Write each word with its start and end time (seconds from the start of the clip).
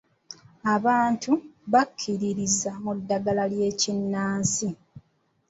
Abantu 0.75 1.31
bakkiririza 1.71 2.71
mu 2.83 2.91
ddagala 2.97 3.43
ly'ekinnansi. 3.51 4.67